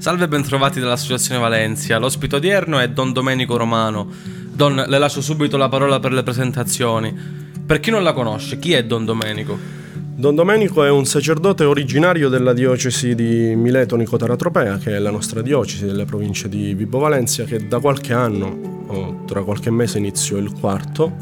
[0.00, 1.98] Salve e bentrovati dall'Associazione Valencia.
[1.98, 4.08] L'ospite odierno è Don Domenico Romano.
[4.50, 7.14] Don, le lascio subito la parola per le presentazioni.
[7.66, 9.58] Per chi non la conosce, chi è Don Domenico?
[9.92, 15.10] Don Domenico è un sacerdote originario della diocesi di Mileto Nicotera Tropea, che è la
[15.10, 18.79] nostra diocesi delle province di Vibo Valencia, che da qualche anno,
[19.26, 21.12] tra qualche mese inizio il quarto,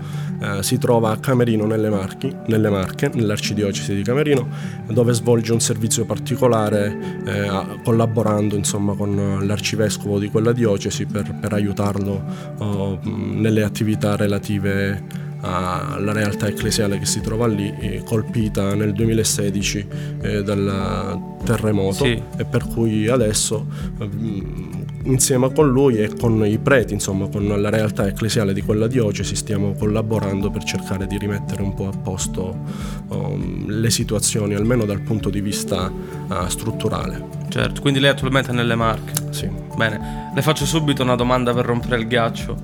[0.41, 4.47] eh, si trova a Camerino nelle, Marchi, nelle Marche, nell'arcidiocesi di Camerino,
[4.87, 11.53] dove svolge un servizio particolare eh, collaborando insomma, con l'arcivescovo di quella diocesi per, per
[11.53, 12.25] aiutarlo
[12.59, 19.87] oh, nelle attività relative alla realtà ecclesiale che si trova lì, eh, colpita nel 2016
[20.23, 22.21] eh, dal terremoto sì.
[22.37, 23.67] e per cui adesso
[25.05, 29.35] insieme con lui e con i preti, insomma con la realtà ecclesiale di quella diocesi
[29.37, 32.57] stiamo collaborando per cercare di rimettere un po' a posto
[33.09, 37.37] um, le situazioni, almeno dal punto di vista uh, strutturale.
[37.49, 39.13] Certo, quindi lei attualmente è nelle Marche?
[39.31, 39.49] Sì.
[39.77, 42.57] Bene, le faccio subito una domanda per rompere il ghiaccio.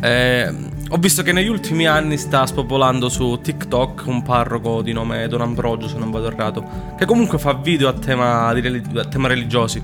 [0.00, 5.28] Eh, ho visto che negli ultimi anni sta spopolando su TikTok un parroco di nome
[5.28, 9.80] Don Ambrogio, se non vado errato, che comunque fa video a tema, a tema religiosi.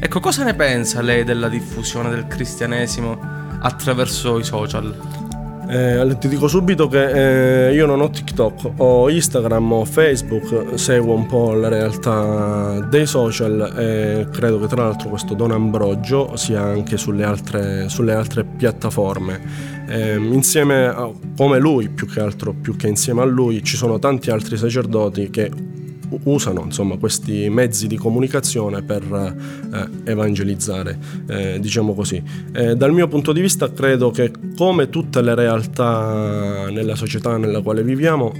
[0.00, 3.20] Ecco, cosa ne pensa lei della diffusione del cristianesimo
[3.60, 5.27] attraverso i social?
[5.70, 11.14] Eh, ti dico subito che eh, io non ho TikTok, ho Instagram, ho Facebook, seguo
[11.14, 16.62] un po' la realtà dei social e credo che tra l'altro questo Don Ambrogio sia
[16.62, 19.86] anche sulle altre, sulle altre piattaforme.
[19.88, 23.98] Eh, insieme a, come lui, più che altro, più che insieme a lui, ci sono
[23.98, 25.50] tanti altri sacerdoti che
[26.24, 29.02] usano insomma, questi mezzi di comunicazione per
[29.72, 32.22] eh, evangelizzare, eh, diciamo così.
[32.52, 37.60] Eh, dal mio punto di vista credo che come tutte le realtà nella società nella
[37.60, 38.32] quale viviamo,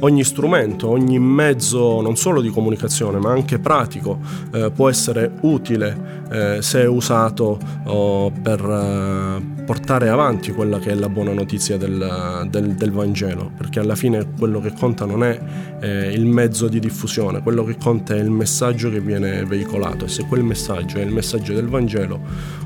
[0.00, 4.18] ogni strumento, ogni mezzo non solo di comunicazione ma anche pratico
[4.52, 10.94] eh, può essere utile eh, se usato oh, per eh, portare avanti quella che è
[10.94, 15.38] la buona notizia del, del, del, Vangelo, perché alla fine quello che conta non è
[15.80, 20.08] eh, il mezzo di diffusione, quello che conta è il messaggio che viene veicolato e
[20.08, 22.20] se quel messaggio è il messaggio del Vangelo,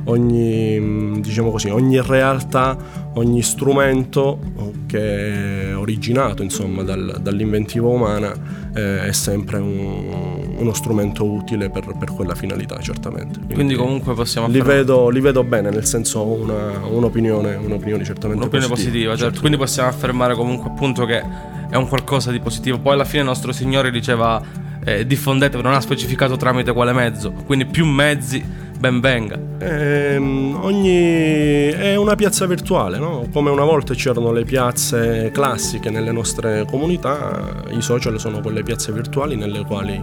[0.05, 2.77] ogni, diciamo così, ogni realtà,
[3.15, 4.39] ogni strumento
[4.87, 8.33] che è originato insomma, dal, dall'inventiva umana
[8.75, 13.39] eh, è sempre un, uno strumento utile per, per, quella finalità, certamente.
[13.39, 18.41] Quindi, Quindi comunque possiamo li vedo, li vedo, bene, nel senso una, un'opinione, un'opinione certamente
[18.43, 18.75] un'opinione positiva.
[18.75, 19.25] positiva certo.
[19.25, 19.41] certo.
[19.41, 21.23] Quindi possiamo affermare comunque appunto che
[21.71, 22.79] è un qualcosa di positivo.
[22.79, 24.43] Poi alla fine il nostro Signore diceva
[24.85, 27.33] eh, diffondete, non ha specificato tramite quale mezzo.
[27.47, 29.39] Quindi più mezzi ben venga.
[29.59, 31.69] Eh, ogni...
[31.69, 33.29] È una piazza virtuale, no?
[33.31, 38.91] come una volta c'erano le piazze classiche nelle nostre comunità, i social sono quelle piazze
[38.91, 40.03] virtuali nelle quali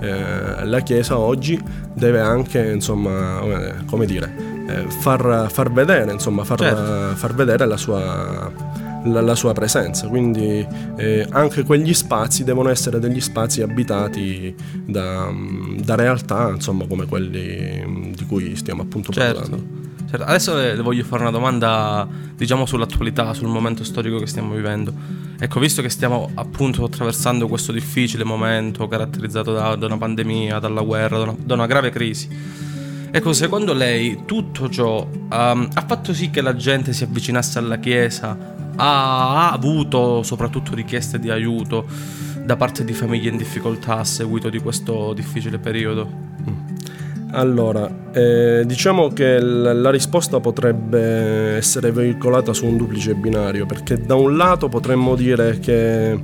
[0.00, 1.60] eh, la Chiesa oggi
[1.92, 3.40] deve anche, insomma,
[3.86, 7.16] come dire, eh, far, far, vedere, insomma, far, certo.
[7.16, 8.52] far vedere la sua
[9.04, 10.66] la, la sua presenza, quindi
[10.96, 14.54] eh, anche quegli spazi devono essere degli spazi abitati
[14.84, 15.30] da,
[15.78, 19.40] da realtà insomma, come quelli di cui stiamo appunto certo.
[19.40, 19.82] parlando.
[20.08, 20.24] Certo.
[20.26, 24.92] Adesso le, le, voglio fare una domanda, diciamo, sull'attualità, sul momento storico che stiamo vivendo.
[25.38, 30.82] Ecco, visto che stiamo appunto attraversando questo difficile momento caratterizzato da, da una pandemia, dalla
[30.82, 32.28] guerra, da una, da una grave crisi,
[33.16, 37.76] Ecco, secondo lei tutto ciò um, ha fatto sì che la gente si avvicinasse alla
[37.78, 38.36] Chiesa
[38.74, 41.86] ha avuto soprattutto richieste di aiuto
[42.44, 46.08] da parte di famiglie in difficoltà a seguito di questo difficile periodo?
[46.10, 46.54] Mm.
[47.30, 53.96] Allora, eh, diciamo che l- la risposta potrebbe essere veicolata su un duplice binario, perché
[53.96, 56.18] da un lato potremmo dire che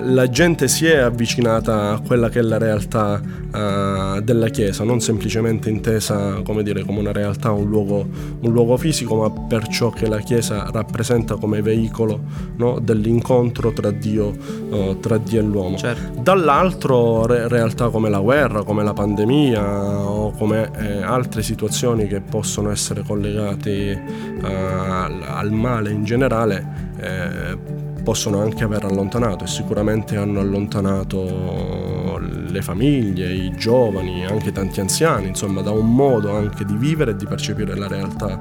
[0.00, 5.00] la gente si è avvicinata a quella che è la realtà uh, della Chiesa, non
[5.00, 8.06] semplicemente intesa come, dire, come una realtà, un luogo,
[8.40, 12.20] un luogo, fisico, ma per ciò che la Chiesa rappresenta come veicolo
[12.56, 14.32] no, dell'incontro tra Dio,
[14.70, 15.76] uh, tra Dio, e l'uomo.
[15.76, 16.20] Certo.
[16.20, 22.20] Dall'altro re- realtà come la guerra, come la pandemia o come eh, altre situazioni che
[22.20, 24.02] possono essere collegate
[24.40, 26.92] uh, al, al male in generale.
[26.98, 34.78] Eh, possono anche aver allontanato e sicuramente hanno allontanato le famiglie, i giovani, anche tanti
[34.80, 38.38] anziani, insomma da un modo anche di vivere e di percepire la realtà,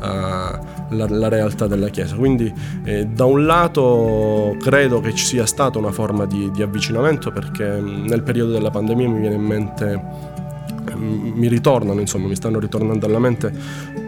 [0.00, 2.16] uh, la, la realtà della Chiesa.
[2.16, 2.52] Quindi
[2.84, 7.80] eh, da un lato credo che ci sia stata una forma di, di avvicinamento perché
[7.80, 10.40] nel periodo della pandemia mi viene in mente
[10.94, 13.52] mi ritornano, insomma, mi stanno ritornando alla mente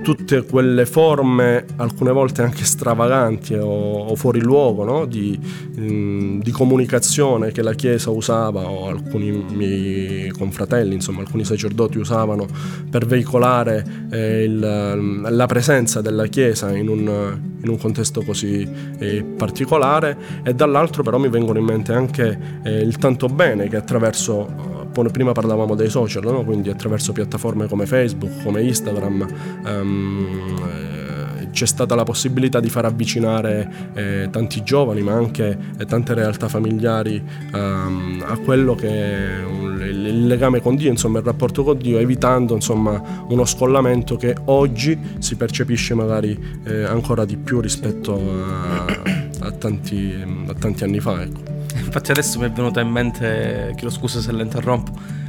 [0.04, 5.06] tutte quelle forme, alcune volte anche stravaganti o, o fuori luogo, no?
[5.06, 5.36] di,
[5.80, 12.46] mm, di, comunicazione che la Chiesa usava o alcuni miei confratelli, insomma, alcuni sacerdoti usavano
[12.90, 18.68] per veicolare eh, il, la presenza della Chiesa in un, in un contesto così
[18.98, 23.76] eh, particolare e dall'altro però mi vengono in mente anche eh, il tanto bene che
[23.76, 24.74] attraverso
[25.10, 26.44] prima parlavamo dei social, no?
[26.44, 29.26] quindi attraverso piattaforme come Facebook, come Instagram,
[29.94, 30.74] um,
[31.54, 36.48] c'è stata la possibilità di far avvicinare eh, tanti giovani, ma anche eh, tante realtà
[36.48, 41.62] familiari um, a quello che è un, il, il, legame con Dio, insomma il rapporto
[41.62, 47.60] con Dio, evitando insomma uno scollamento che oggi si percepisce magari eh, ancora di più
[47.60, 48.84] rispetto a,
[49.46, 50.12] a, tanti,
[50.48, 51.22] a tanti anni fa.
[51.22, 51.40] Ecco.
[51.76, 55.23] Infatti adesso mi è venuta in mente, chiedo scusa se la interrompo, eh,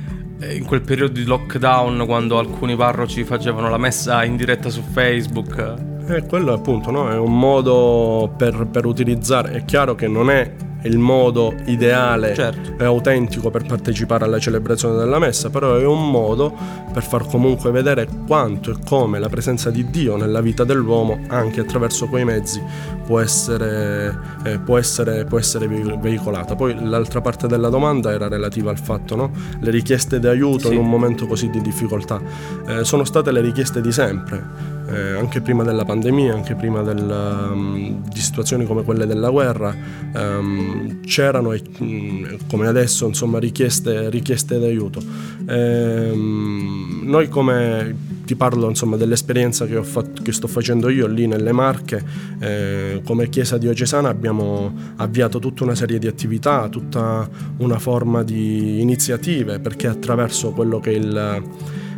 [0.53, 5.94] in quel periodo di lockdown quando alcuni parroci facevano la messa in diretta su Facebook.
[6.07, 7.09] Eh, quello appunto no?
[7.11, 10.51] è un modo per, per utilizzare, è chiaro che non è
[10.85, 12.75] il modo ideale certo.
[12.77, 16.53] e autentico per partecipare alla celebrazione della messa, però è un modo
[16.93, 21.61] per far comunque vedere quanto e come la presenza di Dio nella vita dell'uomo, anche
[21.61, 22.61] attraverso quei mezzi,
[23.05, 26.55] può essere, eh, può essere, può essere veicolata.
[26.55, 29.31] Poi l'altra parte della domanda era relativa al fatto, no?
[29.59, 30.73] le richieste di aiuto sì.
[30.73, 32.21] in un momento così di difficoltà.
[32.67, 37.49] Eh, sono state le richieste di sempre eh, anche prima della pandemia, anche prima del,
[37.51, 39.75] um, di situazioni come quelle della guerra,
[40.13, 45.01] um, c'erano um, come adesso insomma, richieste, richieste d'aiuto.
[45.47, 51.51] Um, noi come ti parlo insomma, dell'esperienza che, fatto, che, sto facendo io lì nelle
[51.51, 52.03] Marche,
[52.39, 58.81] eh, come Chiesa diocesana abbiamo avviato tutta una serie di attività, tutta una forma di
[58.81, 61.43] iniziative perché attraverso quello che il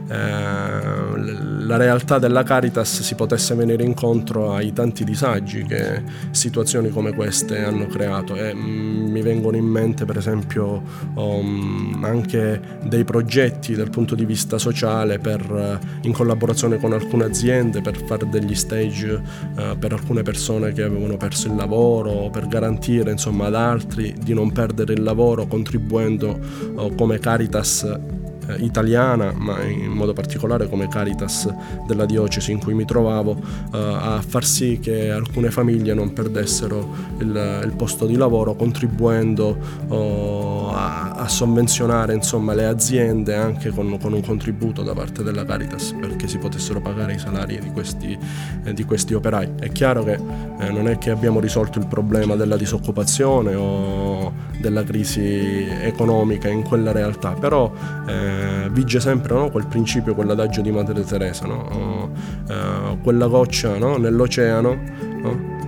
[0.09, 6.01] la realtà della Caritas si potesse venire incontro ai tanti disagi che
[6.31, 8.35] situazioni come queste hanno creato.
[8.35, 10.81] E mm, mi vengono in mente per esempio
[11.15, 17.81] um, anche dei progetti dal punto di vista sociale per, in collaborazione con alcune aziende
[17.81, 23.11] per fare degli stage uh, per alcune persone che avevano perso il lavoro per garantire
[23.11, 26.39] insomma ad altri di non perdere il lavoro contribuendo
[26.75, 31.53] uh, come Caritas eh, italiana, ma in modo particolare come Caritas
[31.85, 33.37] della diocesi in cui mi trovavo,
[33.73, 36.87] eh, a far sì che alcune famiglie non perdessero
[37.19, 39.57] il, il posto di lavoro, contribuendo
[39.87, 45.45] oh, a, a, sovvenzionare insomma, le aziende anche con, con, un contributo da parte della
[45.45, 48.17] Caritas perché si potessero pagare i salari di questi,
[48.63, 49.51] eh, di questi operai.
[49.59, 50.13] È chiaro che
[50.59, 56.63] eh, non è che abbiamo risolto il problema della disoccupazione o della crisi economica in
[56.63, 57.71] quella realtà, però
[58.07, 59.49] eh, vige sempre no?
[59.49, 62.11] quel principio, quell'adagio di Madre Teresa, no?
[62.49, 63.97] eh, quella goccia no?
[63.97, 65.05] nell'oceano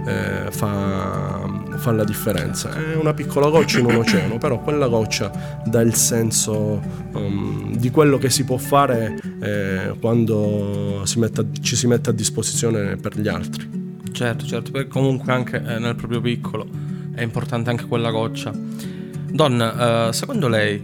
[0.06, 1.48] eh, fa,
[1.78, 2.74] fa, la differenza.
[2.74, 6.82] È una piccola goccia in un oceano, però quella goccia dà il senso
[7.14, 12.14] um, di quello che si può fare eh, quando si a, ci si mette a
[12.14, 13.78] disposizione per gli altri.
[14.12, 16.89] Certo, certo, perché comunque anche eh, nel proprio piccolo
[17.20, 18.52] è importante anche quella goccia.
[18.54, 20.82] Don, eh, secondo lei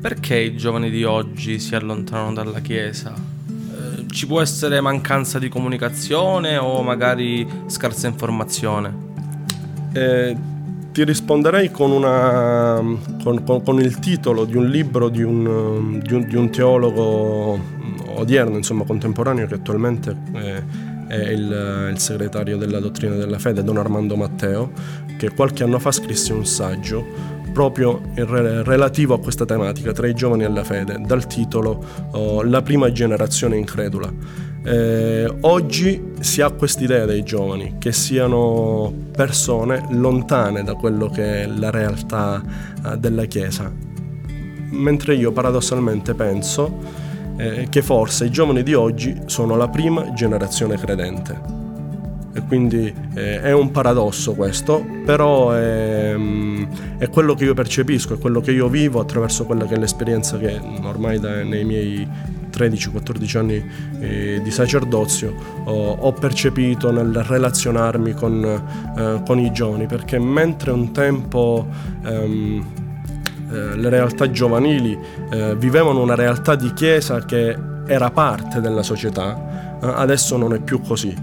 [0.00, 3.12] perché i giovani di oggi si allontanano dalla Chiesa?
[3.14, 9.10] Eh, ci può essere mancanza di comunicazione o magari scarsa informazione?
[9.92, 10.36] Eh,
[10.92, 12.80] ti risponderei con, una,
[13.22, 17.58] con, con, con, il titolo di un libro di un, di un, di un teologo
[18.14, 20.62] odierno, insomma contemporaneo, che attualmente è,
[21.08, 24.72] è il, il, segretario della dottrina della fede, Don Armando Matteo,
[25.22, 27.06] che qualche anno fa scrisse un saggio
[27.52, 32.60] proprio relativo a questa tematica tra i giovani e la fede, dal titolo oh, La
[32.62, 34.12] prima generazione incredula.
[34.64, 41.46] Eh, oggi si ha quest'idea dei giovani che siano persone lontane da quello che è
[41.46, 42.42] la realtà
[42.84, 43.70] eh, della Chiesa,
[44.70, 46.80] mentre io paradossalmente penso
[47.36, 51.61] eh, che forse i giovani di oggi sono la prima generazione credente
[52.34, 56.64] e quindi eh, è un paradosso questo, però è, mm,
[56.98, 60.38] è, quello che io percepisco, è quello che io vivo attraverso quella che è l'esperienza
[60.38, 62.08] che ormai da, nei miei
[62.52, 63.70] 13-14 anni
[64.00, 65.34] eh, di sacerdozio
[65.64, 68.44] ho, ho, percepito nel relazionarmi con,
[68.96, 71.66] eh, con, i giovani, perché mentre un tempo
[72.04, 72.64] ehm,
[73.50, 74.98] eh, le realtà giovanili
[75.30, 79.51] eh, vivevano una realtà di chiesa che era parte della società,
[79.82, 81.14] adesso non è più così.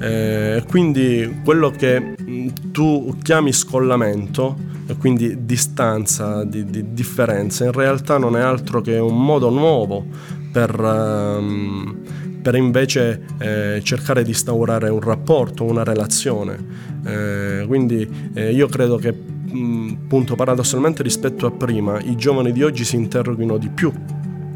[0.00, 4.56] Eh, quindi quello che mm, tu chiami scollamento,
[4.98, 10.04] quindi distanza, di, di differenza, in realtà non è altro che un modo nuovo
[10.52, 11.96] per, um,
[12.42, 16.92] per invece eh, cercare di instaurare un rapporto, una relazione.
[17.04, 22.84] Eh, quindi eh, io credo che appunto paradossalmente rispetto a prima i giovani di oggi
[22.84, 23.92] si interroghino di più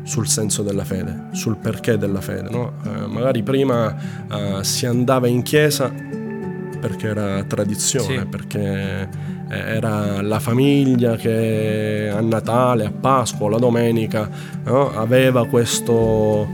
[0.09, 2.49] sul senso della fede, sul perché della fede.
[2.49, 2.73] No?
[2.83, 3.95] Eh, magari prima
[4.27, 5.93] eh, si andava in chiesa
[6.81, 8.25] perché era tradizione, sì.
[8.25, 9.09] perché
[9.49, 14.28] era la famiglia che a Natale, a Pasqua, la domenica
[14.64, 14.93] no?
[14.93, 16.47] aveva questo,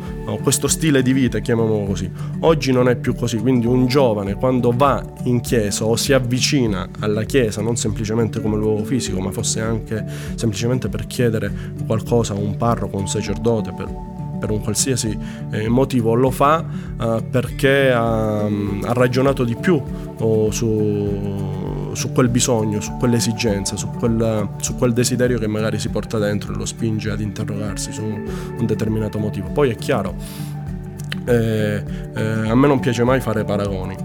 [0.42, 2.10] questo, stile di vita, chiamiamolo così.
[2.40, 6.88] Oggi non è più così, quindi un giovane quando va in chiesa o si avvicina
[7.00, 11.52] alla chiesa, non semplicemente come luogo fisico, ma fosse anche semplicemente per chiedere
[11.86, 13.88] qualcosa a un parroco, a un sacerdote, per,
[14.38, 15.18] per un qualsiasi
[15.50, 16.64] eh, motivo lo fa
[17.00, 19.82] eh, perché ha, ha, ragionato di più
[20.18, 25.88] oh, su su quel bisogno, su quell'esigenza, su quel, su quel, desiderio che magari si
[25.88, 29.48] porta dentro e lo spinge ad interrogarsi su un determinato motivo.
[29.48, 30.14] Poi è chiaro,
[31.24, 31.82] eh,
[32.14, 33.96] eh, a me non piace mai fare paragoni.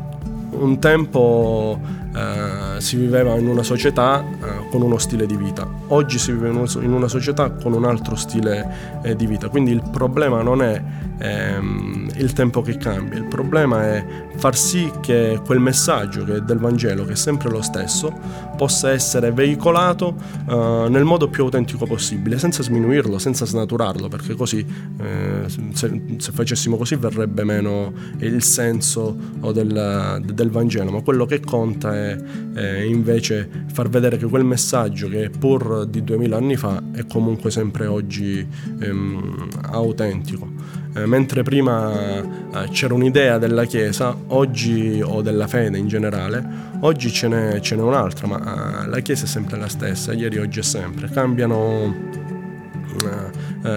[0.52, 1.80] Un tempo
[2.16, 6.50] eh, si viveva in una società eh, con uno stile di vita, oggi si vive
[6.50, 10.82] in una società con un altro stile eh, di vita, quindi il problema non è
[11.20, 16.58] ehm, il tempo che cambia, il problema è far sì che quel messaggio che del
[16.58, 18.12] Vangelo, che è sempre lo stesso,
[18.56, 20.16] possa essere veicolato
[20.50, 24.66] eh, nel modo più autentico possibile, senza sminuirlo, senza snaturarlo, perché così
[25.00, 29.16] eh, se, se, facessimo così verrebbe meno il senso
[29.54, 32.18] del, del, Vangelo, ma quello che conta è,
[32.54, 37.52] è invece far vedere che quel messaggio che pur di duemila anni fa è comunque
[37.52, 38.46] sempre oggi
[38.80, 40.80] ehm, autentico.
[41.00, 46.44] Eh, mentre prima eh, c'era un'idea della Chiesa, oggi, o della fede in generale,
[46.82, 50.38] oggi ce n'è, ce n'è un'altra, ma eh, la Chiesa è sempre la stessa, ieri,
[50.38, 51.10] oggi e sempre.
[51.10, 52.28] Cambiano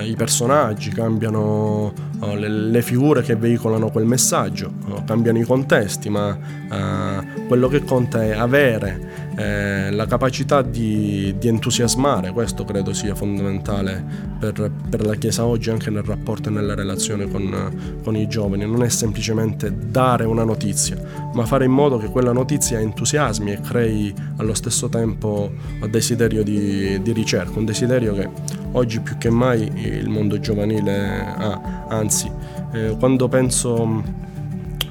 [0.04, 1.92] i personaggi, cambiano
[2.34, 6.38] le, le, figure che veicolano quel messaggio, oh, cambiano i contesti, ma
[6.70, 13.14] eh, quello che conta è avere eh, la capacità di, di, entusiasmare, questo credo sia
[13.14, 14.04] fondamentale
[14.38, 18.66] per, per, la Chiesa oggi anche nel rapporto e nella relazione con, con, i giovani,
[18.66, 20.96] non è semplicemente dare una notizia,
[21.32, 25.50] ma fare in modo che quella notizia entusiasmi e crei allo stesso tempo
[25.90, 28.28] desiderio di, di ricerca, un desiderio che
[28.72, 32.11] oggi più che mai il mondo giovanile ha, anzi
[32.72, 34.02] eh, quando penso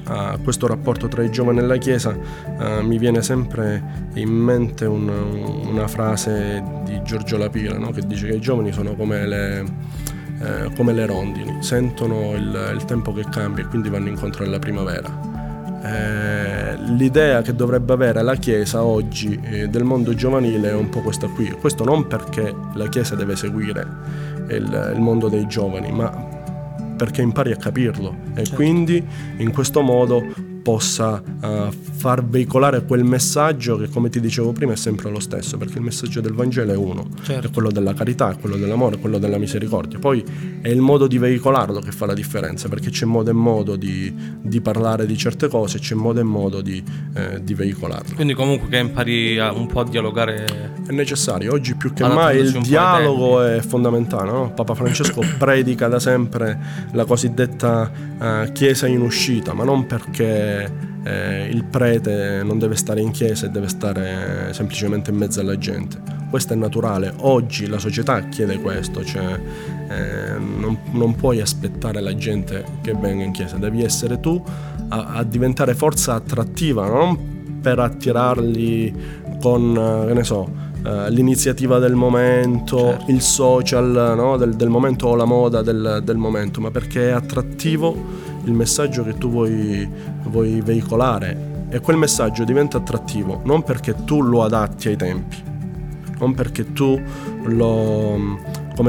[0.04, 4.84] a questo rapporto tra i giovani e la Chiesa, uh, mi viene sempre in mente
[4.84, 7.90] un, una frase di Giorgio Lapira no?
[7.90, 9.64] che dice che i giovani sono come le,
[10.40, 14.58] eh, come le rondini, sentono il, il, tempo che cambia e quindi vanno incontro alla
[14.58, 15.30] primavera.
[15.84, 21.00] Eh, l'idea che dovrebbe avere la Chiesa oggi eh, del mondo giovanile è un po'
[21.00, 21.50] questa qui.
[21.52, 23.86] Questo non perché la Chiesa deve seguire
[24.48, 26.31] il, il mondo dei giovani, ma
[26.96, 28.54] perché impari a capirlo e certo.
[28.54, 29.04] quindi
[29.38, 30.24] in questo modo
[30.62, 31.68] possa uh,
[32.02, 35.84] far veicolare quel messaggio che come ti dicevo prima è sempre lo stesso perché il
[35.84, 37.06] messaggio del Vangelo è uno.
[37.22, 37.46] Certo.
[37.46, 40.00] è quello della carità, è quello dell'amore, è quello della misericordia.
[40.00, 40.24] Poi
[40.60, 44.12] è il modo di veicolarlo che fa la differenza perché c'è modo e modo di,
[44.40, 46.82] di parlare di certe cose c'è modo e modo di,
[47.14, 48.16] eh, di veicolarlo.
[48.16, 52.60] Quindi comunque che impari un po' a dialogare è necessario, oggi più che mai il
[52.62, 54.52] dialogo è fondamentale no?
[54.52, 56.58] Papa Francesco predica da sempre
[56.94, 63.00] la cosiddetta uh, chiesa in uscita ma non perché eh, il prete non deve stare
[63.00, 66.00] in chiesa e deve stare semplicemente in mezzo alla gente.
[66.30, 69.38] Questo è naturale, oggi la società chiede questo, cioè
[69.88, 74.42] eh, non, non, puoi aspettare la gente che venga in chiesa, devi essere tu
[74.88, 78.94] a, a diventare forza attrattiva, non per attirarli
[79.40, 83.12] con, che ne so, Uh, l'iniziativa del momento, certo.
[83.12, 84.36] il social no?
[84.36, 87.94] del, del, momento o la moda del, del, momento, ma perché è attrattivo
[88.44, 89.88] il messaggio che tu vuoi,
[90.24, 95.36] vuoi veicolare e quel messaggio diventa attrattivo non perché tu lo adatti ai tempi,
[96.18, 97.00] non perché tu
[97.44, 98.38] lo,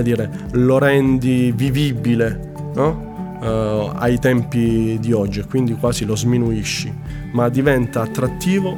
[0.02, 3.12] dire, lo rendi vivibile no?
[3.42, 6.94] uh, ai tempi di oggi e quindi quasi lo sminuisci,
[7.32, 8.78] ma diventa attrattivo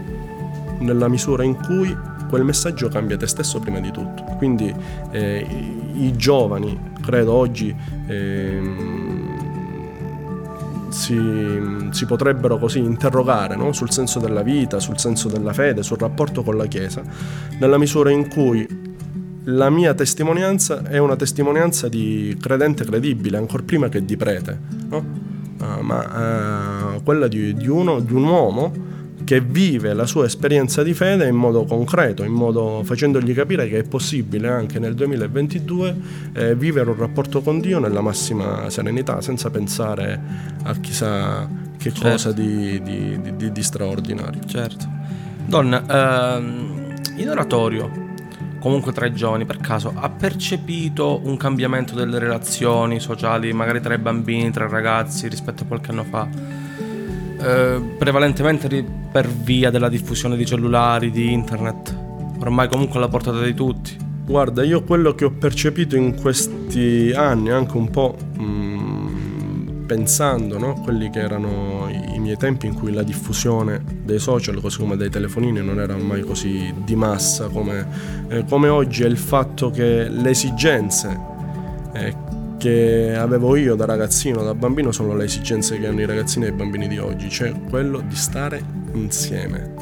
[0.79, 1.96] nella misura in cui
[2.29, 4.24] quel messaggio cambia te stesso prima di tutto.
[4.38, 4.74] Quindi
[5.12, 5.46] eh,
[5.94, 7.74] i, i giovani, credo oggi,
[8.08, 9.04] eh,
[10.95, 13.73] si, si potrebbero così interrogare no?
[13.73, 17.03] sul senso della vita, sul senso della fede, sul rapporto con la Chiesa,
[17.59, 18.65] nella misura in cui
[19.43, 25.05] la mia testimonianza è una testimonianza di credente credibile, ancora prima che di prete, no?
[25.59, 28.73] uh, ma uh, quella di, di, uno, di un uomo
[29.25, 33.79] che vive la sua esperienza di fede in modo concreto, in modo, facendogli capire che
[33.79, 35.96] è possibile anche nel 2022
[36.34, 40.22] eh, vivere un rapporto con Dio nella massima serenità, senza pensare
[40.63, 42.10] a chissà che certo.
[42.10, 44.41] cosa di, di, di, di, straordinario.
[44.46, 44.88] Certo.
[45.46, 48.03] Donna, ehm, in oratorio
[48.60, 53.94] comunque tra i giovani per caso ha percepito un cambiamento delle relazioni sociali magari tra
[53.94, 56.27] i bambini, tra i ragazzi rispetto a qualche anno fa?
[57.38, 58.67] Eh, prevalentemente
[59.15, 61.98] per via della diffusione di cellulari, di internet,
[62.41, 63.95] ormai comunque alla portata di tutti.
[64.25, 70.57] Guarda, io quello che ho percepito in questi anni, anche un po' mh, mm, pensando,
[70.57, 70.74] no?
[70.84, 75.10] quelli che erano i miei tempi in cui la diffusione dei social, così come dei
[75.10, 77.88] telefonini, non era mai così di massa come,
[78.27, 81.17] eh, come oggi, è il fatto che le esigenze
[81.93, 82.13] eh,
[82.57, 86.50] che avevo io da ragazzino, da bambino, sono le esigenze che hanno i ragazzini e
[86.50, 89.73] i bambini di oggi, cioè quello di stare insieme.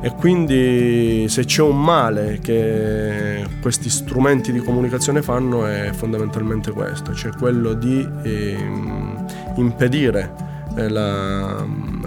[0.00, 7.14] E quindi se c'è un male che questi strumenti di comunicazione fanno è fondamentalmente questo,
[7.14, 8.56] cioè quello di eh,
[9.56, 11.64] impedire la,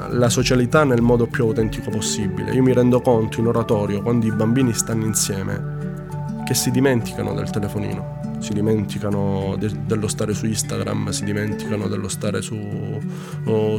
[0.10, 2.52] la, socialità nel modo più autentico possibile.
[2.52, 7.50] Io mi rendo conto in oratorio, quando i bambini stanno insieme, che si dimenticano del
[7.50, 12.56] telefonino si dimenticano de- dello stare su Instagram, si dimenticano dello stare su,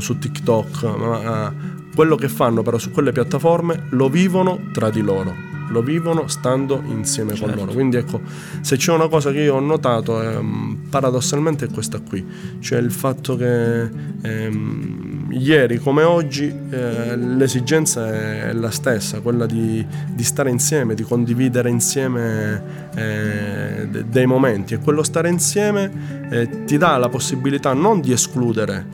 [0.01, 1.55] su TikTok, ma
[1.99, 5.35] quello che fanno però su quelle piattaforme lo vivono tra di loro
[5.71, 7.47] lo vivono stando insieme certo.
[7.47, 7.73] con loro.
[7.73, 8.23] Quindi ecco,
[8.63, 12.25] se c'è una cosa che io ho notato ehm, paradossalmente è questa qui,
[12.61, 13.91] cioè il fatto che
[14.23, 21.03] ehm, ieri come oggi eh, l'esigenza è la stessa, quella di, di, stare insieme, di
[21.03, 22.63] condividere insieme
[22.95, 28.87] eh, dei momenti e quello stare insieme eh, ti dà la possibilità non di escludere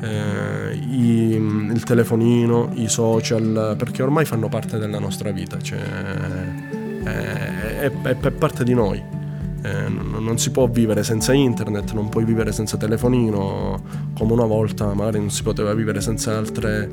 [0.00, 0.57] eh,
[0.98, 1.34] i,
[1.72, 5.78] il telefonino, i social, perché ormai fanno parte della nostra vita, cioè,
[7.04, 9.02] è, è, è parte di noi.
[9.60, 13.80] Eh, non, si può vivere senza internet, non puoi vivere senza telefonino,
[14.16, 16.88] come una volta magari non si poteva vivere senza altre,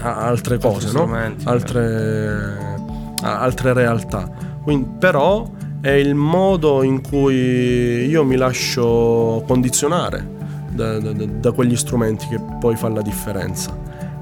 [0.00, 1.12] altre cose, no?
[1.44, 2.76] altre,
[3.22, 4.30] altre, realtà.
[4.62, 5.48] Quindi, però
[5.80, 10.34] è il modo in cui io mi lascio condizionare
[10.76, 13.76] da, da, da quegli strumenti che poi fa la differenza.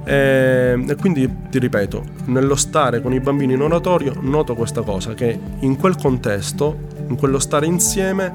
[0.04, 5.14] E, e, quindi ti ripeto, nello stare con i bambini in oratorio noto questa cosa,
[5.14, 6.76] che in quel contesto,
[7.08, 8.32] in quello stare insieme,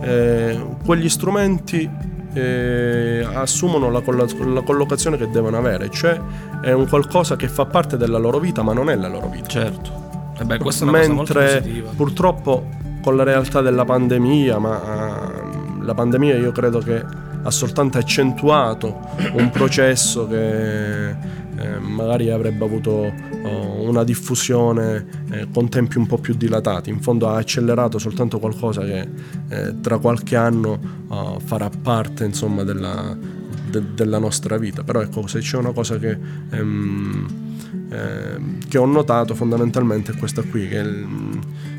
[0.00, 1.88] eh, quegli strumenti
[2.32, 6.20] eh, assumono la, la, collocazione che devono avere, cioè
[6.60, 9.48] è un qualcosa che fa parte della loro vita, ma non è la loro vita.
[9.48, 10.06] Certo.
[10.40, 11.62] Eh beh, Mentre
[11.96, 12.68] purtroppo
[13.02, 17.02] con la realtà della pandemia, ma uh, la pandemia io credo che
[17.48, 19.00] ha soltanto accentuato
[19.32, 23.10] un processo che eh, magari avrebbe avuto
[23.42, 26.90] oh, una diffusione eh, con tempi un po' più dilatati.
[26.90, 29.08] In fondo ha accelerato soltanto qualcosa che
[29.48, 30.96] eh, tra qualche anno
[31.44, 33.16] farà parte insomma, della,
[33.70, 34.84] de, della, nostra vita.
[34.84, 36.18] Però ecco, se c'è una cosa che,
[36.50, 37.26] ehm,
[37.88, 40.84] ehm che ho notato fondamentalmente è questa qui, che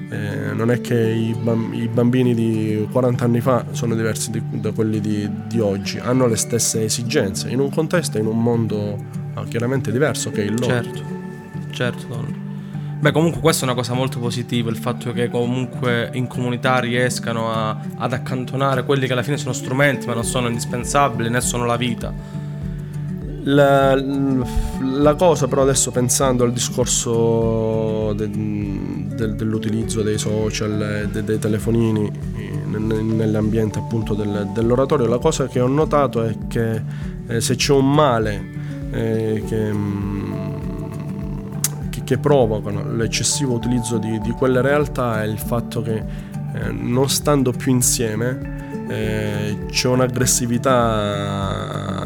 [0.10, 5.00] eh, non è che i, bambini di 40 anni fa sono diversi di, da quelli
[5.00, 8.98] di, di, oggi, hanno le stesse esigenze in un contesto in un mondo
[9.36, 10.66] ah, chiaramente diverso che il loro.
[10.66, 11.02] Certo,
[11.72, 12.06] certo.
[12.08, 12.48] Don.
[13.00, 17.52] Beh, comunque questa è una cosa molto positiva, il fatto che comunque in comunità riescano
[17.52, 21.66] a, ad accantonare quelli che alla fine sono strumenti ma non sono indispensabili né sono
[21.66, 22.14] la vita
[23.44, 31.40] la, la, cosa però adesso pensando al discorso de, de, dell'utilizzo dei social, de, dei
[31.40, 32.12] telefonini
[32.66, 36.82] nell'ambiente appunto del, dell'oratorio, la cosa che ho notato è che
[37.28, 38.58] eh, se c'è un male
[38.92, 40.34] eh, che, mm,
[41.90, 46.04] che, che, provocano l'eccessivo utilizzo di, di, quelle realtà è il fatto che
[46.54, 51.99] eh, non stando più insieme eh, c'è un'aggressività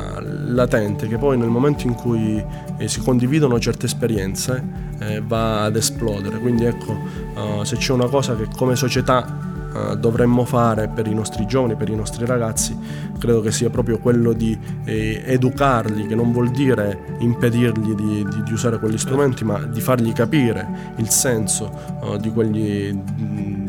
[0.53, 2.43] latente che poi nel momento in cui
[2.77, 6.39] eh, si condividono certe esperienze eh, va ad esplodere.
[6.39, 6.91] Quindi ecco,
[7.35, 11.75] uh, se c'è una cosa che come società uh, dovremmo fare per i nostri giovani,
[11.75, 12.77] per i nostri ragazzi,
[13.17, 18.43] credo che sia proprio quello di eh, educarli, che non vuol dire impedirgli di, di,
[18.43, 22.93] di, usare quegli strumenti, ma di fargli capire il senso uh, di, quegli,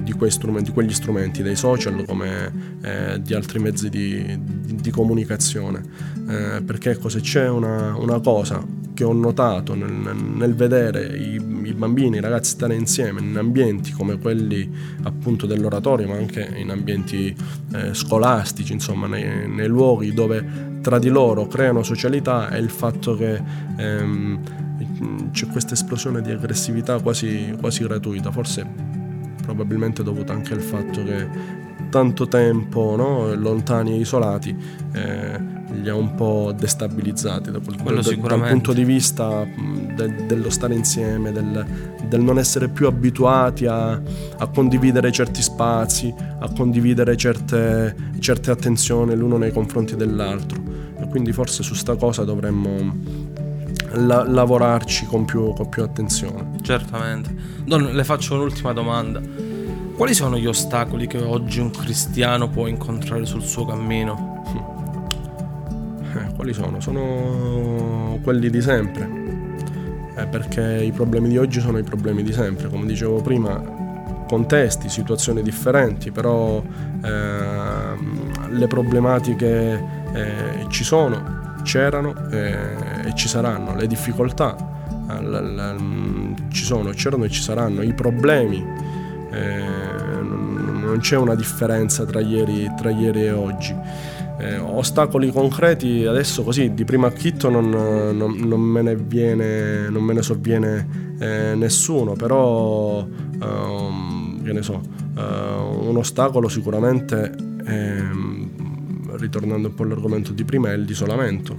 [0.04, 0.12] di,
[0.62, 5.82] di, quegli strumenti, dei social come eh, di altri mezzi di, comunicazione.
[6.28, 8.64] Eh, perché se c'è una, una cosa
[8.94, 13.90] che ho notato nel, nel vedere i, i, bambini, i ragazzi stare insieme in ambienti
[13.90, 14.70] come quelli
[15.02, 17.34] appunto dell'oratorio, ma anche in ambienti
[17.74, 23.16] eh, scolastici, insomma, nei, nei, luoghi dove tra di loro creano socialità, è il fatto
[23.16, 23.42] che
[23.76, 24.40] ehm,
[25.32, 28.93] c'è questa esplosione di aggressività quasi, quasi gratuita, forse
[29.44, 31.28] probabilmente dovuta anche al fatto che
[31.90, 34.56] tanto tempo no, lontani e isolati
[34.92, 39.46] eh, li ha un po' destabilizzati da quel, da, dal punto di vista
[39.94, 41.66] de, dello stare insieme, del,
[42.08, 49.14] del, non essere più abituati a, a, condividere certi spazi, a condividere certe, certe attenzioni
[49.14, 50.62] l'uno nei confronti dell'altro.
[50.98, 52.92] E quindi forse su sta cosa dovremmo
[53.92, 56.53] la, lavorarci con più, con più attenzione.
[56.64, 57.30] Certamente.
[57.66, 59.20] Don, le faccio un'ultima domanda.
[59.94, 64.42] Quali sono gli ostacoli che oggi un cristiano può incontrare sul suo cammino?
[66.14, 66.80] Eh, quali sono?
[66.80, 69.22] Sono quelli di sempre.
[70.16, 73.62] Eh, perché i problemi di oggi sono i problemi di sempre, come dicevo prima,
[74.26, 76.62] contesti, situazioni differenti, però
[77.02, 77.98] eh,
[78.48, 82.56] le problematiche eh, ci sono c'erano e,
[83.04, 84.72] e ci saranno, le difficoltà
[85.08, 88.64] l, l, l, ci sono, c'erano e ci saranno, i problemi,
[89.30, 89.62] eh,
[90.22, 93.74] non, c'è una differenza tra ieri, tra ieri e oggi.
[94.36, 100.02] Eh, ostacoli concreti adesso così di primo acchitto non, non, non, me ne viene, non
[100.02, 104.80] me ne sovviene eh, nessuno, però um, che ne so,
[105.14, 107.32] uh, un ostacolo sicuramente
[107.64, 108.50] ehm,
[109.16, 111.54] ritornando un po' all'argomento di prima, è l'isolamento,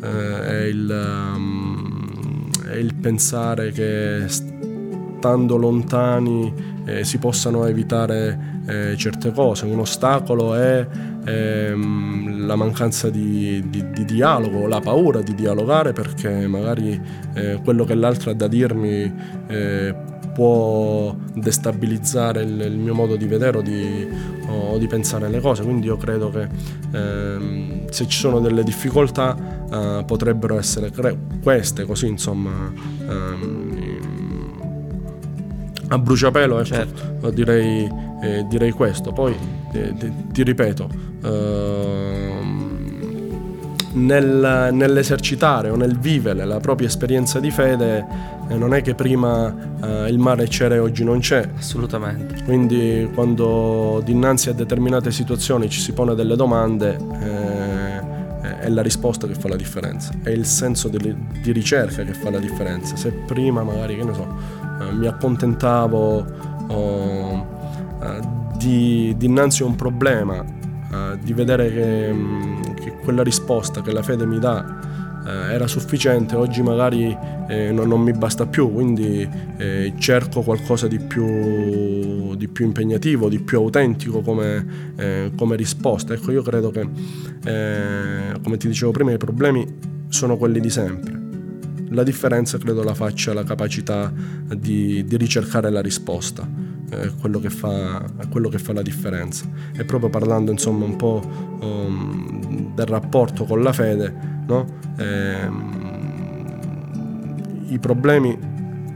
[0.00, 1.57] eh, è, il, um,
[2.78, 6.52] il, pensare che stando lontani
[6.84, 9.66] eh, si possano evitare eh, certe cose.
[9.66, 10.86] Un ostacolo è
[11.24, 17.00] ehm, la mancanza di, di, di, dialogo, la paura di dialogare perché magari
[17.34, 19.12] eh, quello che l'altro ha da dirmi
[19.48, 19.94] eh,
[20.38, 24.06] può destabilizzare il, il, mio modo di vedere o di,
[24.46, 25.64] o di, pensare le cose.
[25.64, 26.46] Quindi io credo che
[26.92, 29.36] ehm, se ci sono delle difficoltà
[29.68, 32.72] eh, potrebbero essere cre- queste, così insomma.
[33.08, 33.96] Ehm,
[35.88, 37.30] a bruciapelo, ecco, certo.
[37.30, 39.10] direi, eh, direi, questo.
[39.10, 39.34] Poi
[39.72, 40.88] eh, ti, ti, ripeto,
[41.24, 41.97] ehm,
[43.92, 48.06] nel, nell'esercitare o nel vivere la propria esperienza di fede
[48.48, 51.48] e non è che prima eh, il mare c'era e oggi non c'è.
[51.56, 52.42] Assolutamente.
[52.44, 58.08] Quindi quando dinanzi a determinate situazioni ci si pone delle domande eh,
[58.60, 62.30] è la risposta che fa la differenza, è il senso di, di ricerca che fa
[62.30, 62.96] la differenza.
[62.96, 64.26] Se prima magari, che ne so,
[64.80, 66.24] eh, mi accontentavo
[66.68, 67.46] oh,
[68.02, 68.20] eh,
[68.56, 72.57] di, dinanzi a un problema, eh, di vedere che, mm, che
[73.08, 74.62] quella risposta che la fede mi dà
[75.24, 77.16] eh, era sufficiente, oggi magari
[77.48, 83.30] eh, non, non, mi basta più, quindi eh, cerco qualcosa di più, di più, impegnativo,
[83.30, 86.12] di più autentico come, eh, come risposta.
[86.12, 86.86] Ecco, io credo che,
[87.46, 89.66] eh, come ti dicevo prima, i problemi
[90.08, 91.18] sono quelli di sempre.
[91.88, 94.12] La differenza credo la faccia la capacità
[94.54, 96.46] di, di ricercare la risposta,
[96.90, 99.46] eh, quello, che fa, quello, che fa, la differenza.
[99.74, 101.22] E proprio parlando insomma un po'
[101.60, 102.47] um,
[102.78, 104.14] del rapporto con la fede,
[104.46, 104.64] no?
[104.96, 105.76] ehm,
[107.70, 108.38] I problemi,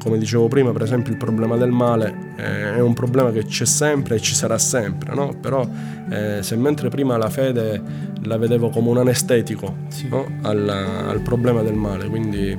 [0.01, 3.65] come dicevo prima, per esempio il problema del male eh, è un problema che c'è
[3.65, 5.35] sempre e ci sarà sempre, no?
[5.41, 5.67] però
[6.11, 10.09] eh, se mentre prima la fede la vedevo come un anestetico sì.
[10.09, 10.27] no?
[10.43, 12.57] al, al, problema del male, quindi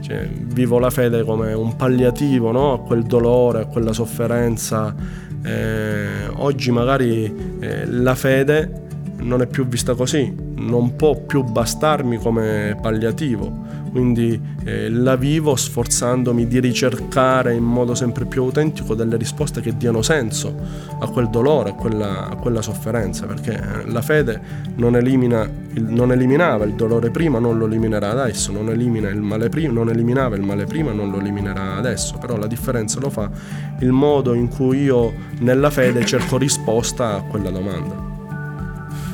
[0.00, 2.72] cioè, vivo la fede come un palliativo no?
[2.72, 4.94] a quel dolore, a quella sofferenza.
[5.42, 8.85] Eh, oggi magari eh, la fede
[9.26, 15.56] non è più vista così, non può più bastarmi come palliativo, quindi eh, la vivo
[15.56, 20.54] sforzandomi di ricercare in modo sempre più autentico delle risposte che diano senso
[21.00, 24.40] a quel dolore, a quella, a quella sofferenza, perché la fede
[24.76, 29.48] non, elimina, non, eliminava il dolore prima, non lo eliminerà adesso, non, elimina il male
[29.48, 33.28] prima, non eliminava il male prima, non lo eliminerà adesso, però la differenza lo fa
[33.80, 38.15] il modo in cui io nella fede cerco risposta a quella domanda.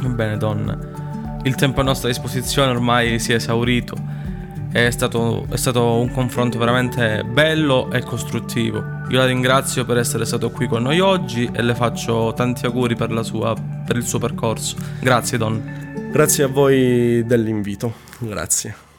[0.08, 0.78] Bene, donna.
[1.44, 3.96] Il tempo a nostra disposizione ormai si è esaurito.
[4.70, 9.00] È stato, è stato, un confronto veramente bello e costruttivo.
[9.10, 12.96] Io la ringrazio per essere stato qui con noi oggi e le faccio tanti auguri
[12.96, 13.54] per, sua,
[13.86, 14.76] per il suo percorso.
[15.00, 16.10] Grazie, Don.
[16.10, 17.92] Grazie a voi dell'invito.
[18.18, 18.91] Grazie.